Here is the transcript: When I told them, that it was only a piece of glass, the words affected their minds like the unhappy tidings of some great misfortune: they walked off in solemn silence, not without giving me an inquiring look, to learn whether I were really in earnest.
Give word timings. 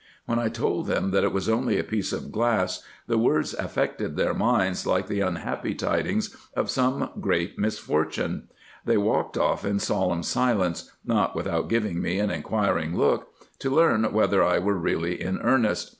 When 0.25 0.39
I 0.39 0.49
told 0.49 0.87
them, 0.87 1.11
that 1.11 1.23
it 1.23 1.31
was 1.31 1.47
only 1.47 1.77
a 1.77 1.83
piece 1.83 2.11
of 2.11 2.31
glass, 2.31 2.81
the 3.05 3.19
words 3.19 3.53
affected 3.53 4.15
their 4.15 4.33
minds 4.33 4.87
like 4.87 5.05
the 5.05 5.19
unhappy 5.21 5.75
tidings 5.75 6.35
of 6.55 6.71
some 6.71 7.11
great 7.19 7.59
misfortune: 7.59 8.47
they 8.83 8.97
walked 8.97 9.37
off 9.37 9.63
in 9.63 9.77
solemn 9.77 10.23
silence, 10.23 10.89
not 11.05 11.35
without 11.35 11.69
giving 11.69 12.01
me 12.01 12.17
an 12.17 12.31
inquiring 12.31 12.97
look, 12.97 13.27
to 13.59 13.69
learn 13.69 14.03
whether 14.11 14.43
I 14.43 14.57
were 14.57 14.73
really 14.73 15.21
in 15.21 15.37
earnest. 15.39 15.89